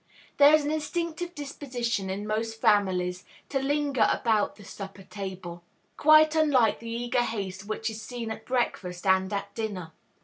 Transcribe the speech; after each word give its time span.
There 0.37 0.51
is 0.55 0.65
an 0.65 0.71
instinctive 0.71 1.35
disposition 1.35 2.09
in 2.09 2.25
most 2.25 2.59
families 2.59 3.23
to 3.49 3.59
linger 3.59 4.07
about 4.11 4.55
the 4.55 4.63
supper 4.63 5.03
table, 5.03 5.61
quite 5.95 6.33
unlike 6.35 6.79
the 6.79 6.89
eager 6.89 7.21
haste 7.21 7.67
which 7.67 7.87
is 7.87 8.01
seen 8.01 8.31
at 8.31 8.43
breakfast 8.43 9.05
and 9.05 9.31
at 9.31 9.53
dinner. 9.53 9.91